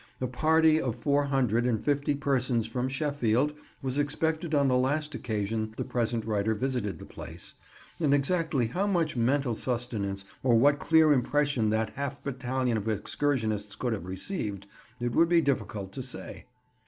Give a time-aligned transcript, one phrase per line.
[0.19, 3.53] A party of four hundred and fifty persons from Sheffield
[3.83, 7.53] was expected on the last occasion the present writer visited the place,
[7.99, 13.75] and exactly how much mental sustenance or what clear impression that half battalion of excursionists
[13.75, 14.65] could have received,
[14.99, 16.47] it would be difficult to say.